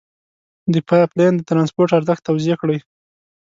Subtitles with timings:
[0.73, 2.77] د پایپ لین د ترانسپورت ارزښت توضیع کړئ.